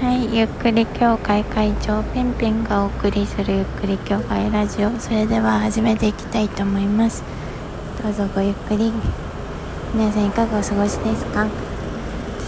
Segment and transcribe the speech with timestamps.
[0.00, 4.90] はい、ゆっくり協会会長ペンペンがお送りするゆっくり協会ラジオ。
[5.00, 7.22] それでは始めていきたいと思います。
[8.02, 8.92] どうぞごゆっくり。
[9.94, 11.46] 皆さんいかがお過ごしですか？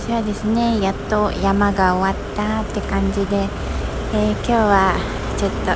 [0.07, 3.37] 私はですねやっと山が終わったって感じで、
[4.13, 4.93] えー今日は
[5.39, 5.73] ちょっと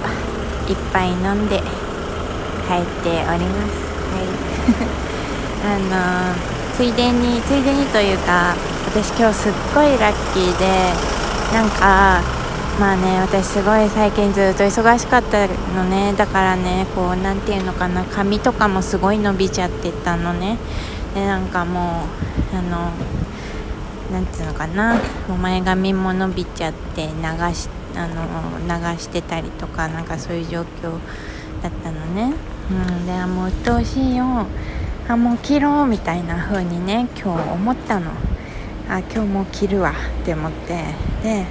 [0.71, 1.57] 一杯飲んで
[2.69, 3.81] 帰っております。
[4.13, 4.29] はい。
[5.65, 8.55] あのーついでについでにというか
[8.87, 11.12] 私今日すっごいラッキーで
[11.53, 12.23] なんか
[12.81, 16.15] まあね私すごい最近ずっと忙しかったのね。
[16.15, 20.57] だからねこうなんていうのかな髪とかもすごい伸びちゃってたのね。
[21.15, 22.05] でなんかも
[22.53, 22.91] うあの
[24.11, 24.95] なんていうのかな
[25.29, 30.93] もう前髪も伸びちゃって流しあの流してたりとかなんかそういう状況
[31.63, 32.33] だったのね、
[32.71, 34.47] うん、であもう鬱陶しいよ。
[35.09, 38.11] あもう切ろうみたいな風にね今日思ったの。
[38.93, 40.85] あ今日もう切るわって思って
[41.23, 41.47] で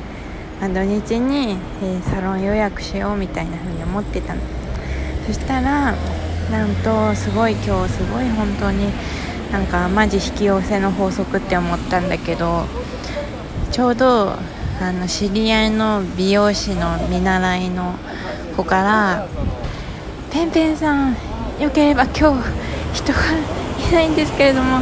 [0.62, 4.41] あ土日に、えーサロン予約しようみたいな風に思ってたの。
[5.26, 5.96] そしたら
[6.52, 8.90] なんとすごい今日すごい本当に
[9.52, 12.65] なんかマジ引き寄せの法則って思ったんだけど
[13.71, 14.34] ちょうど
[14.80, 17.96] あの知り合いの美容師の見習いの
[18.55, 19.27] 子から
[20.32, 21.15] 「ペンペンさん
[21.60, 22.49] よければ今日
[22.93, 23.20] 人が
[23.90, 24.82] いないんですけれども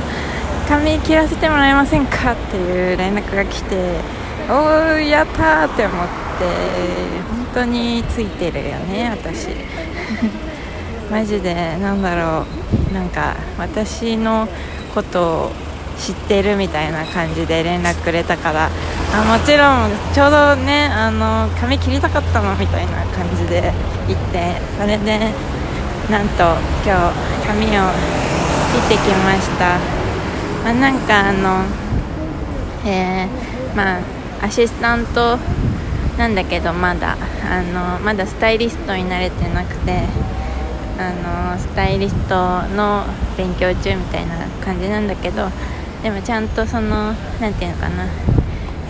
[0.70, 3.76] 髪切らせてもらえませんか?」っていう連絡が来て
[4.50, 6.46] 「おーやった!」って思って
[7.30, 9.48] 本当についてるよね私
[11.12, 12.46] マジでなんだろ
[12.92, 14.48] うなんか私の
[14.94, 15.52] ことを
[16.00, 18.70] 知ってるみたいな感じで連絡くれたから
[19.14, 23.74] あもちろんちょうどねあの髪切りたかったのみたいな感じで
[24.08, 25.20] 行ってそれで
[26.10, 26.44] なんと
[26.86, 27.92] 今日髪を
[28.72, 29.99] 切ってきました、
[30.64, 31.64] まあ、なんかあの
[32.86, 34.02] えーまあ
[34.42, 35.38] アシスタント
[36.18, 37.18] なんだけどまだ
[37.50, 40.06] あのまだスタイリストになれてなくて
[40.98, 42.36] あのスタイリスト
[42.76, 43.06] の
[43.38, 45.50] 勉強中みたいな感じなんだけど
[46.04, 48.06] でもちゃんとそのなんていうのかな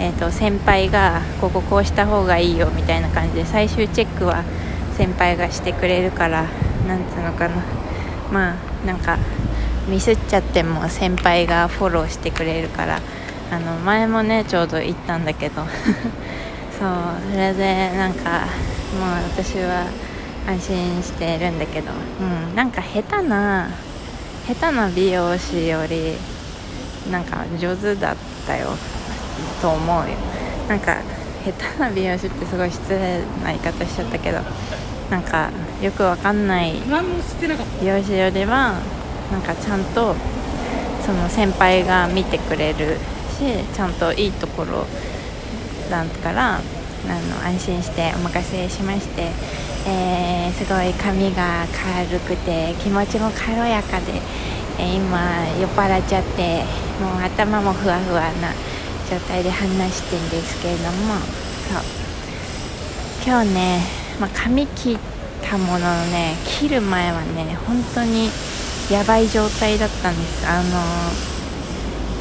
[0.02, 4.46] えー、と先輩がこここうした方がいいよみたいな感じで最終チェックは
[4.96, 6.46] 先輩がしてくれるから
[6.88, 7.56] なんていうのかな。
[8.32, 8.56] まあ
[8.88, 9.18] なんか
[9.90, 13.02] ミスっちゃっても先輩がフォローしてくれるから
[13.52, 15.66] あの前もねちょうど行ったんだけど。
[16.80, 16.90] そう
[17.32, 18.48] それでなんか
[18.98, 19.86] もう私は
[20.48, 21.92] 安心してるんだけど、
[22.22, 23.70] うん、なんか下手な
[24.48, 26.14] 下手な美容師より
[27.12, 28.16] なんか上手だっ
[28.48, 28.70] たよ
[29.62, 30.16] と思うよ。
[30.70, 30.98] なんか
[31.44, 34.40] 下手な美容師ってすごい失礼な言い方しちゃったけど
[35.10, 35.50] なんか
[35.82, 36.76] よくわかんない
[37.82, 38.76] 美容師よりは
[39.32, 40.16] なんかちゃんと
[41.06, 42.98] その先輩が見てくれる
[43.38, 44.86] しちゃんといいところ
[45.90, 49.32] だからあの安心してお任せしまして、
[49.88, 54.14] えーすごい髪が軽くて気持ちも軽やかで、
[54.78, 55.18] えー今
[55.60, 56.64] 酔っ払っちゃって
[57.02, 58.52] もう頭もふわふわな
[59.10, 61.16] 状態で話してるんですけれども
[61.72, 61.84] そう。
[63.26, 63.82] 今日ね、
[64.20, 64.98] まあ、髪切っ
[65.42, 68.30] たもののね切る前はね本当に
[68.90, 70.48] やばい状態だったんです。
[70.48, 70.70] あの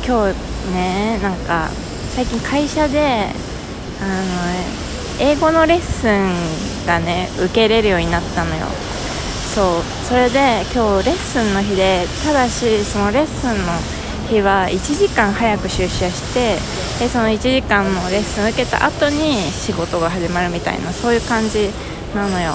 [0.07, 0.39] 今日
[0.73, 1.69] ねなんか
[2.15, 3.31] 最近会社で
[4.01, 8.67] あの英語のレッスンがね受けれるようになったのよ。
[9.55, 13.73] そうそれで今日レッスンの日でただしそのレッスンの
[14.29, 16.59] 日は1時間早く出社して
[17.03, 21.71] でその1時間のレッスン受けた後に仕事が始まるみたいなそういう感じ
[22.15, 22.53] なのよ。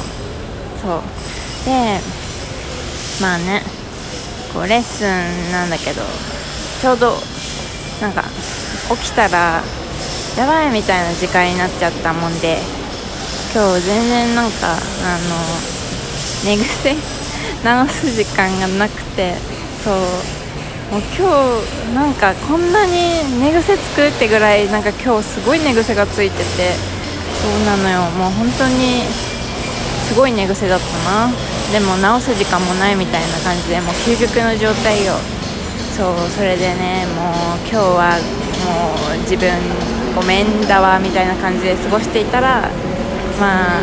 [0.81, 1.01] そう。
[1.65, 1.99] で
[3.21, 3.63] まあね
[4.53, 6.01] こうレッスンなんだけど
[6.81, 7.17] ちょうど
[8.01, 8.23] なんか
[8.89, 9.63] 起きたら
[10.37, 12.57] やばいみたいな時間になっちゃったもんで
[13.53, 15.35] 今日全然なんかあの
[16.45, 16.95] 寝癖
[17.63, 19.35] 直す時間がなくて
[19.83, 19.95] そう
[20.91, 21.27] もう今
[21.89, 22.91] 日なんかこんなに
[23.39, 26.43] 寝癖つくってぐらいなんか今日すごい寝癖がついてて
[27.41, 28.01] そうなのよ。
[28.11, 29.01] もう本当に
[30.13, 31.53] すごい寝癖だったな。
[31.73, 35.15] でも直す時間もないみたいな感じでもう究極の状態よ
[35.97, 38.13] そうそれでねもう今日は
[38.61, 39.49] もう自分
[40.13, 42.69] ごめんだわみたいな感じで過ごしていたら
[43.41, 43.81] まあ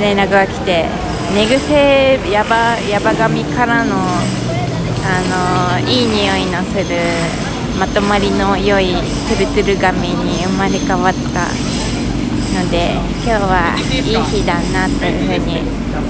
[0.00, 0.88] 連絡が来て
[1.32, 6.98] 寝癖やばやば髪からのあのいい匂いのする
[7.78, 8.96] まとまりの良い
[9.28, 11.46] ツルツル髪に生まれ変わった
[12.52, 12.92] ので
[13.24, 15.60] 今日はいい日だなというふうに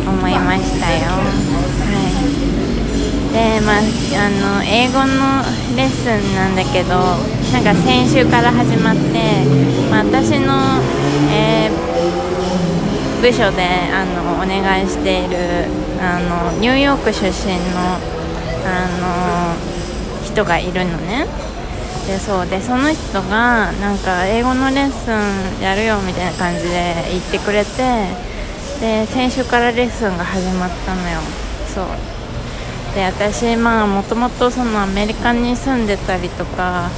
[0.07, 1.01] 思いましたよ。
[1.11, 2.53] はい
[3.33, 3.81] でまあ、あ
[4.59, 5.41] の英語の
[5.75, 7.17] レッスンなんだけど
[7.51, 9.01] なんか先週から始まって、
[9.91, 10.83] まあ、私の、
[11.33, 15.65] えー、部署であのお願いしている
[15.99, 17.97] あのニューヨーク出身の
[18.65, 21.27] あの人がいるのね
[22.07, 28.09] でそうでその人がなんか英語のレッスンやるよみたいな感じで言ってくれて
[28.81, 31.21] で先週からレッスンが始まったのよ。
[31.73, 31.87] そう。
[32.95, 36.91] で私まあもともとそのアメリカに住んでたりとかあ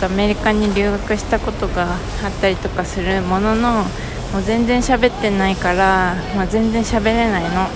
[0.00, 1.96] とアメリカに留学したことがあ
[2.28, 3.84] ったりとかするものの
[4.32, 7.68] もう全然喋ってないから、まあ、全然喋れないの。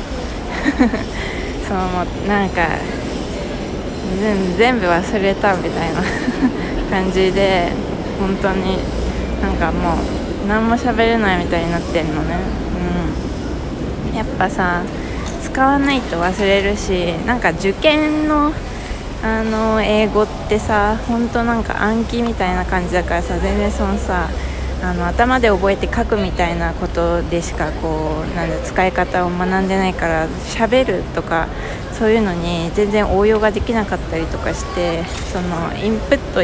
[1.67, 2.67] そうなんか
[4.58, 6.31] 全部忘れたみたいな。
[6.92, 7.72] 感じで
[8.20, 8.76] 本当に
[9.40, 9.94] なんかも
[10.44, 12.36] う何も喋れないみたいになってんのね。
[14.10, 14.14] うん。
[14.14, 14.82] やっぱさ
[15.42, 18.52] 使わないと忘れるしなんか受験の
[19.24, 24.28] あの英語ってさ本当なんか暗記みたいな感じだからさ全然そのさ
[24.82, 31.46] あの頭で覚えて書くみたいなことでしかこうなんだ使い方を学んでないから喋るとか
[31.92, 36.42] そういうのに全然応用ができなかったりとかしてそのインプット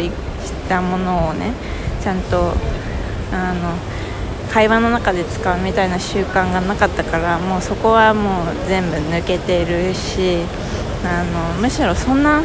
[0.48, 1.52] したものをね
[2.02, 2.52] ちゃんと
[3.32, 3.74] あの
[4.52, 10.38] 会話の中で使うみたいな習慣がなかったからもうそこはもう全部抜けてるし
[11.04, 11.22] あ
[11.54, 12.42] のむしろそんな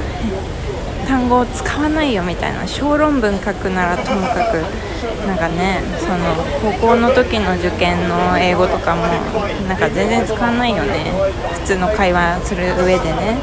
[1.07, 4.63] 単語を使わないよみたいな小論文書くならともかく
[5.27, 6.35] なんかねその
[6.79, 9.03] 高校の時の受験の英語とかも
[9.67, 11.11] なんか全然使わないよね。
[11.53, 13.37] 普通の会話する上でね。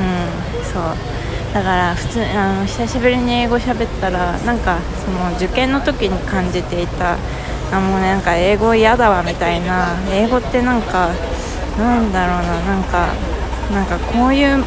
[0.00, 0.82] うんそう。
[1.54, 7.16] だから普通あの久しぶりに英語喋ったらなんかその受験の時に感じていた
[7.72, 11.10] あもうなんか英語嫌だわみたいな英語ってなんか
[11.78, 13.08] なんだろうななんか
[13.72, 14.62] なんかこういう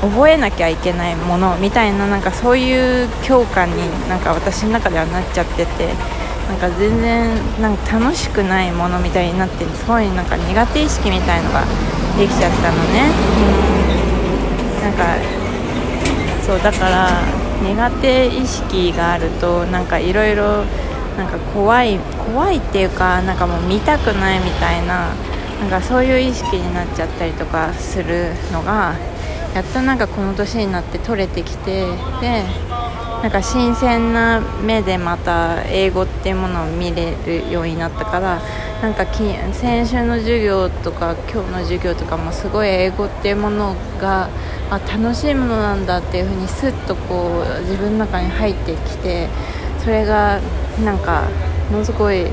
[0.00, 3.74] 覚えなきゃいけないものみたいななんかそういう強化に
[4.08, 5.86] なんか私の中ではなっちゃってて
[6.48, 11.64] なんか全然なんか楽しくないものみたいになってすごいなんか苦手意識みたいのが
[12.16, 13.10] できちゃったのね。
[14.02, 14.08] うん
[14.82, 15.37] なんか
[16.48, 17.10] そうだから
[17.62, 20.64] 苦手意識があるとなんかいろいろ
[21.18, 25.14] なんか怖い怖いっていうかなんかもう見たくないみたいな
[25.60, 28.94] なんかそういう意識になっちゃったりとかするのが
[29.54, 31.84] やっとなんかこの年になって取れてきて
[32.22, 32.44] で
[33.22, 38.40] なんか新鮮な目でまた英語っていうものを見れるようになったから
[38.80, 44.30] なんか先週の授業とか今日の授業とかもすごい英語っていうものが
[44.70, 49.28] あ楽しいものなんだっていう風にスッとこう自分の中に入ってきて
[49.78, 50.40] それが
[50.84, 51.26] なんか
[51.70, 52.26] ものすごい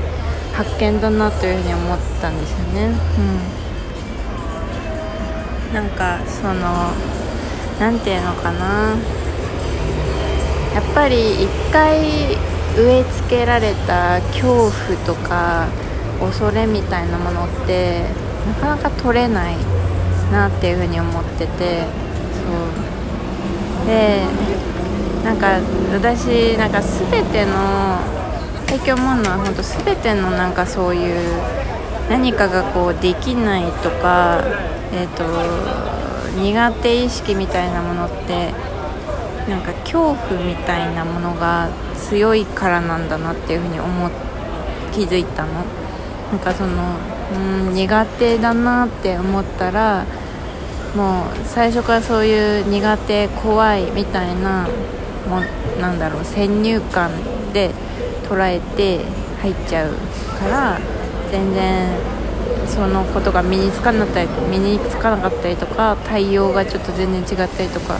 [0.52, 2.92] 発見だなというふうに思ったんですよね。
[5.70, 6.92] うん、なんかその
[7.80, 8.94] 何て言うのかな。
[10.74, 12.36] やっぱり一回
[12.76, 14.70] 植え付けられた恐怖
[15.06, 15.68] とか
[16.20, 18.04] 恐れみたいなものって
[18.46, 19.56] なかなか取れない
[20.30, 22.05] なっていうふうに思ってて。
[23.86, 24.22] で
[25.24, 25.60] なんか
[25.92, 27.98] 私なんか全ての
[28.66, 31.40] 最近思うのは本当全てのなんかそういう
[32.10, 34.42] 何かがこうできないとか
[34.92, 35.24] えっ、ー、と
[36.40, 38.52] 苦手意識みたいなものって
[39.48, 44.10] なんか恐怖みたいなものが強いからなんだなっていうふうに思
[44.92, 45.64] 気づいたの。
[46.32, 46.96] なんかその
[47.32, 50.04] うん苦手だなって思ったら
[50.96, 54.66] もう最初からそういう苦手怖いみたいな
[55.28, 55.42] も
[55.80, 57.10] なんだろう先入観
[57.52, 57.70] で
[58.28, 59.04] 捉えて
[59.42, 59.92] 入っちゃう
[60.40, 60.80] から
[61.30, 61.88] 全然
[62.66, 67.98] そのことが身につかなかったり身につかなかったりとか対応がちょっと全然違ったりとか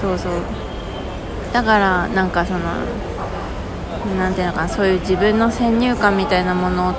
[0.00, 0.32] そうそう。
[1.52, 2.60] だからなんかその
[4.18, 6.94] 何ていうのかなそういう自分の先入観みたいなもの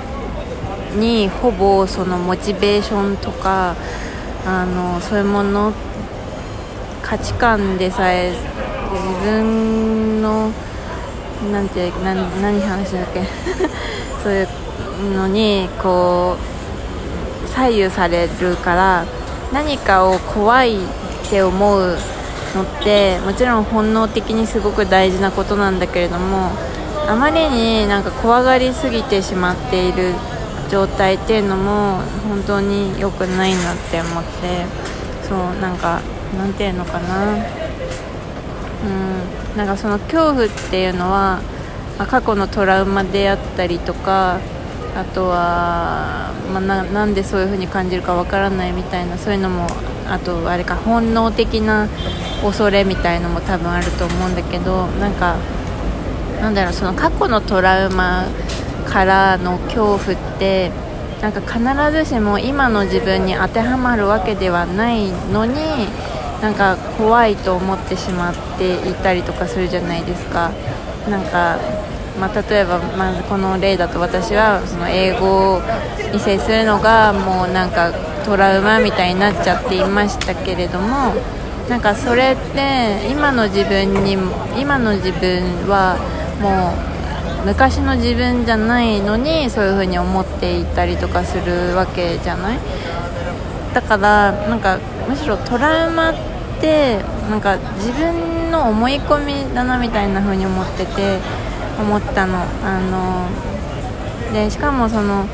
[0.97, 3.75] にほぼそのモチベーションとか
[4.45, 5.73] あのそういうもの
[7.03, 10.51] 価値観でさえ自分の
[11.51, 13.23] なんて何何話だっけ？
[14.23, 14.47] そういう
[15.15, 16.35] のにこ
[17.45, 19.05] う左右されるから
[19.53, 20.79] 何かを怖いっ
[21.29, 21.97] て思う
[22.55, 26.51] のってもちろん本能的にすごく大事なことなんだけれども
[27.07, 30.13] あまりになんか怖がりすぎてしまっている
[30.69, 34.65] 状態っていうのも本当に良くないなって思って
[35.27, 36.01] そうなんか
[36.37, 37.33] なんていうのかな。
[38.81, 38.87] う
[39.55, 41.41] んなんかその恐怖っていうのは、
[41.97, 44.39] あ、過去のトラウマであったりとか
[44.95, 49.67] あとは、まあ、ななんでそういう風に感じるかわからないみたいなそういうのも
[50.07, 51.87] あとあれか本能的な
[52.41, 55.37] 恐れみたいのも多分あると思うんだけどなんか
[56.41, 58.25] なんだろうその過去のトラウマ
[58.89, 60.71] からの恐怖って
[61.21, 65.53] なんか必ずしも今の自分に当てはまるわけではないのに
[66.41, 70.51] なんか怖いと思ってしまっていたりとかするじゃないですか。
[71.09, 71.57] なんか、
[72.19, 75.61] まあ、例えばまずこの例だと私はその英語
[76.13, 77.91] に接するのがもうなんか
[78.25, 81.13] トラウマみたいになっちゃっていましたけれども
[81.67, 84.17] なんかそれって今の自分に
[84.59, 85.97] 今の自分は
[86.41, 86.88] もう
[87.45, 92.59] 昔の自分じゃないのにそういう風に思っていたりとかするわけじゃない？
[93.73, 96.13] だからなんかむしろトラウマっ
[96.59, 101.19] てなんか自分の思い込みだなみたいな風に思ってて
[101.79, 102.39] 思ったの。
[102.63, 103.27] あの
[104.33, 105.25] でしかもその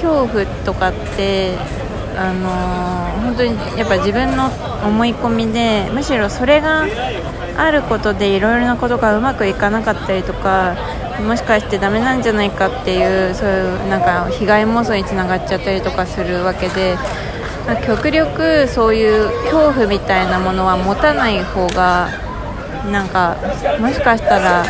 [0.00, 1.56] 恐怖とかって
[2.16, 4.46] あの本当にやっぱ自分の
[4.86, 6.86] 思い込みでむしろそれが
[7.56, 10.76] あることでいろいろなことがうまくいかなかったりとか
[11.22, 16.96] もしかしてダメなんじゃないかっていうそういうなんか被害妄想につながっちゃったりとかするわけで
[17.86, 22.08] 極力そういう恐怖みたいなものは持たない方が
[22.90, 23.36] なんか
[23.80, 24.64] もしかしたら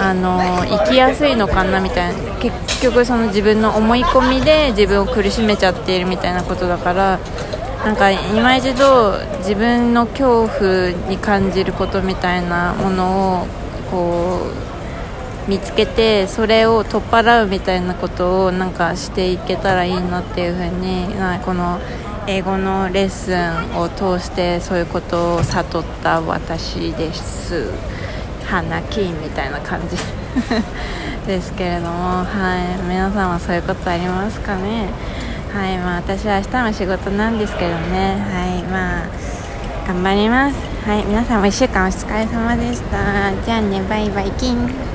[0.00, 2.34] あの生きやすいのかなみたいな。
[2.44, 7.18] 結局その自分の思い込みで自分を苦しめちゃっているみたいなことだから
[7.82, 13.46] なんか今一度自分の恐怖に感じることみたいなものを
[13.90, 14.73] こう
[15.48, 21.06] 見つけてそれを取っ払うみたいなことをなんかしていけたらいいなっていうふうに
[21.44, 21.80] この
[22.26, 27.70] 英語のレッスンを通してそういうことを悟った私です。
[28.46, 29.96] 花金みたいな感じ。
[31.26, 34.88] ですけれども、はい、皆さんはそういうことありますかね。
[35.54, 38.16] はいまあ私は明日も仕事なんですけどね。
[38.32, 39.06] はいまあ
[39.86, 40.56] 頑張ります。
[40.86, 42.98] はい皆さんも1週間お疲れ様でした。
[43.44, 44.93] じゃあねバイバイキン。